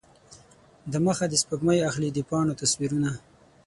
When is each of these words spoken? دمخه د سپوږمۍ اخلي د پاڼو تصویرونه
دمخه 0.93 1.25
د 1.29 1.33
سپوږمۍ 1.41 1.79
اخلي 1.89 2.09
د 2.13 2.19
پاڼو 2.29 2.57
تصویرونه 2.61 3.11